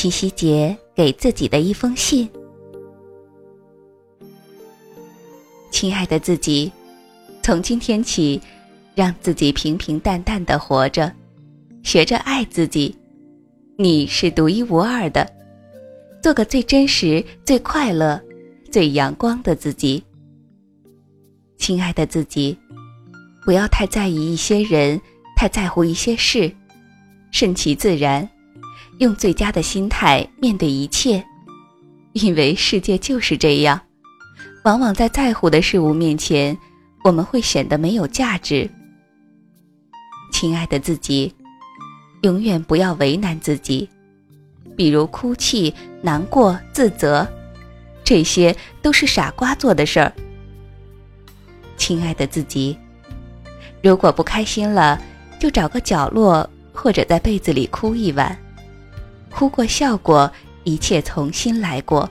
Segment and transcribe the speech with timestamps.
[0.00, 2.30] 七夕节给自己的一封信。
[5.72, 6.70] 亲爱的自己，
[7.42, 8.40] 从今天起，
[8.94, 11.12] 让自己平平淡淡的活着，
[11.82, 12.96] 学着爱自己。
[13.76, 15.28] 你是独一无二的，
[16.22, 18.22] 做个最真实、最快乐、
[18.70, 20.00] 最阳光的自己。
[21.56, 22.56] 亲爱的自己，
[23.44, 25.00] 不要太在意一些人，
[25.34, 26.54] 太在乎一些事，
[27.32, 28.30] 顺其自然。
[28.98, 31.24] 用最佳的心态面对一切，
[32.14, 33.80] 因为世界就是这样。
[34.64, 36.56] 往往在在乎的事物面前，
[37.04, 38.68] 我们会显得没有价值。
[40.32, 41.32] 亲爱的自己，
[42.22, 43.88] 永远不要为难自己，
[44.76, 47.26] 比如哭泣、难过、自责，
[48.02, 50.12] 这些都是傻瓜做的事儿。
[51.76, 52.76] 亲爱的自己，
[53.80, 55.00] 如果不开心了，
[55.38, 58.36] 就找个角落或者在被子里哭一晚。
[59.30, 60.30] 哭过笑过，
[60.64, 62.08] 一切从新来过。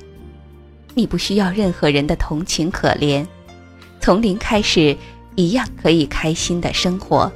[0.93, 3.25] 你不需要任何人的同情可怜，
[3.99, 4.97] 从零开始，
[5.35, 7.31] 一样可以开心的生活。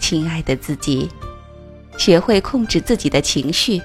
[0.00, 1.08] 亲爱的自己，
[1.96, 3.80] 学会控制自己的情绪。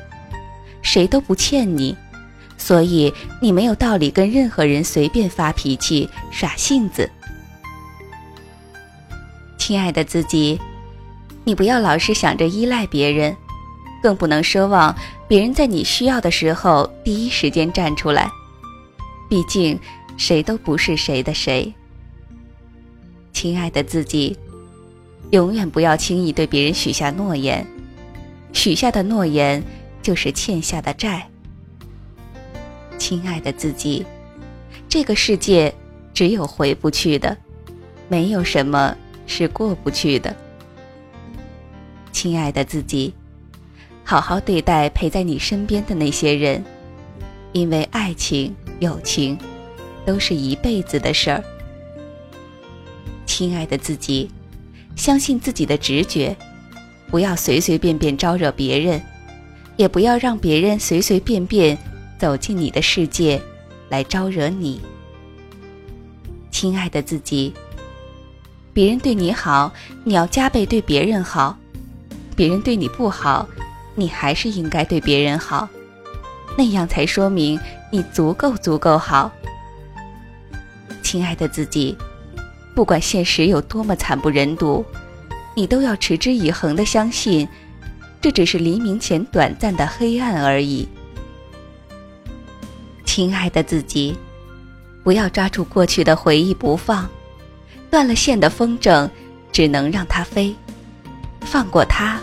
[0.81, 1.95] 谁都不欠你，
[2.58, 7.09] 所以你没有道理跟任何人随便发脾气、耍性子。
[9.58, 10.59] 亲爱的自己，
[11.44, 13.36] 你不要老是想着依赖别人。
[14.04, 14.94] 更不能奢望
[15.30, 18.30] 别人在你需要的时候第一时间站出来，
[19.30, 19.80] 毕竟
[20.18, 21.73] 谁都不是谁的谁。
[23.31, 24.38] 亲爱的自己，
[25.31, 27.66] 永远不要轻易对别人许下诺言，
[28.52, 29.64] 许下的诺言
[30.02, 31.26] 就是欠下的债。
[32.98, 34.06] 亲爱的自己，
[34.90, 35.74] 这个世界
[36.14, 37.38] 只有回不去的，
[38.09, 38.94] 没有什么
[39.26, 40.36] 是过不去的。
[42.12, 43.14] 亲爱的自己。
[44.04, 46.64] 好好对待陪在你身边的那些人，
[47.52, 49.38] 因为爱情、友情
[50.06, 51.44] 都是一辈子的事儿。
[53.25, 54.30] 亲爱的自己，
[54.96, 56.36] 相信自己的直觉，
[57.09, 59.02] 不要随随便便招惹别人，
[59.78, 61.78] 也不要让别人随随便便
[62.19, 63.42] 走进你的世界
[63.90, 64.81] 来招惹你。
[66.52, 67.53] 亲爱的自己，
[68.74, 71.58] 别人对你好，你要加倍对别人好；
[72.36, 73.47] 别人对你不好。
[73.96, 75.70] 你还是应该对别人好，
[76.58, 77.59] 那样才说明
[77.92, 79.31] 你足够足够好。
[81.02, 81.96] 亲爱的自己，
[82.74, 84.84] 不管现实有多么惨不忍睹，
[85.56, 87.48] 你都要持之以恒的相信，
[88.20, 90.88] 这只是黎明前短暂的黑暗而已。
[93.06, 94.18] 亲爱的自己，
[95.04, 97.08] 不要抓住过去的回忆不放，
[97.92, 99.08] 断了线的风筝
[99.52, 100.56] 只能让它飞，
[101.42, 102.20] 放过它。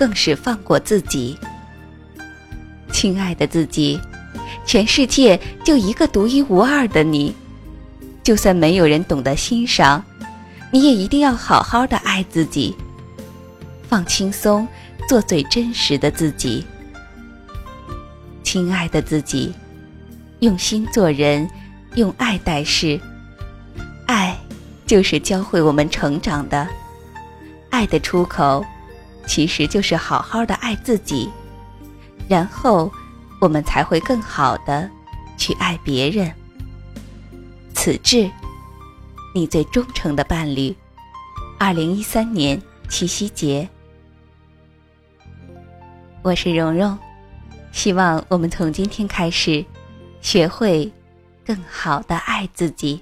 [0.00, 1.38] 更是放过自己，
[2.90, 4.00] 亲爱的自己，
[4.64, 7.34] 全世界就一个独一无二的你，
[8.22, 10.02] 就算没有人懂得欣赏，
[10.70, 12.74] 你也一定要好好的爱自己，
[13.90, 14.66] 放轻松，
[15.06, 16.64] 做最真实的自己。
[18.42, 19.52] 亲爱的自己，
[20.38, 21.46] 用心做人，
[21.96, 22.98] 用爱待事，
[24.06, 24.34] 爱
[24.86, 26.66] 就是教会我们成长的，
[27.68, 28.64] 爱的出口。
[29.26, 31.30] 其实就是好好的爱自己，
[32.28, 32.92] 然后
[33.40, 34.90] 我们才会更好的
[35.36, 36.32] 去爱别人。
[37.74, 38.30] 此致，
[39.34, 40.74] 你最忠诚的伴侣。
[41.58, 43.68] 二零一三年七夕节，
[46.22, 46.98] 我是蓉蓉，
[47.70, 49.64] 希望我们从今天开始，
[50.20, 50.90] 学会
[51.44, 53.00] 更好的爱自己。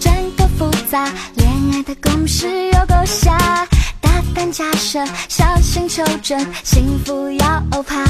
[0.00, 3.66] 真够复杂，恋爱的公式有够瞎，
[4.00, 8.04] 大胆假设，小心求证，幸福要欧趴。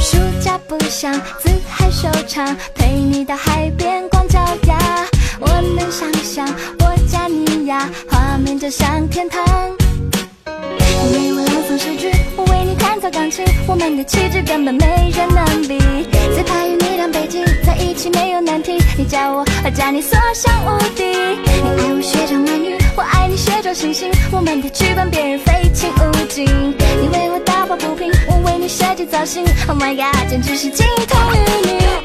[0.00, 1.12] 暑假不想
[1.42, 4.38] 自嗨收场，陪你到海边光脚
[4.68, 4.78] 丫。
[5.40, 9.44] 我能想象我加你呀，画面就像天堂。
[11.10, 16.15] 你为我朗诵诗句，我为你弹奏钢琴，我们的气质根本没人能比。
[18.10, 21.04] 没有难题，你教我，我教你，所向无敌。
[21.04, 26.44] 你爱我学长美女，我爱你学长星星，我们的剧本别人非亲勿近。
[26.46, 31.95] 你为我打抱不平，我为你设计造型，Oh my god，简直是金童玉女。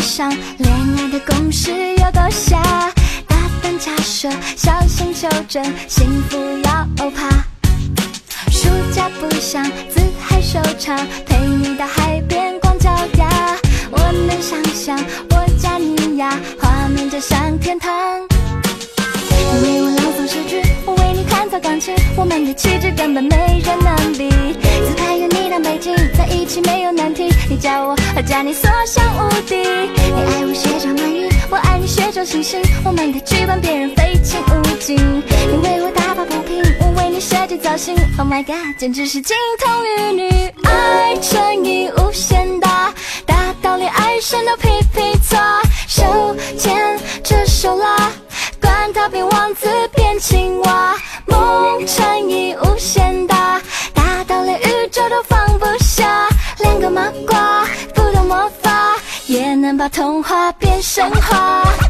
[0.00, 2.60] 上，恋爱的公式有多瞎？
[3.26, 7.28] 大胆假设，小心求证，幸福要怕。
[8.50, 13.56] 暑假不想自嗨收场，陪你到海边光脚丫。
[13.90, 14.98] 我能想象
[15.30, 17.90] 我加你呀，画面就像天堂。
[19.62, 24.30] 你为我朗诵诗句，我为你弹奏钢琴，我们的气质根本没人能比。
[25.60, 27.28] 远你到北京，在一起没有难题。
[27.48, 29.56] 你叫我，我叫你，所向无敌。
[29.56, 32.60] 你爱我学长鳗鱼，我爱你学周星星。
[32.84, 34.96] 我们的剧本别人非亲勿近。
[34.96, 37.94] 你为我打抱不平，我为你设计造型。
[38.18, 40.28] Oh my god，简直是金童玉女，
[40.64, 42.92] 爱乘以无限大，
[43.26, 45.60] 大到连爱神都皮皮擦。
[45.86, 48.10] 手牵着手啦。
[48.60, 50.59] 管他变王子变青
[59.70, 61.89] 能把童话变神话。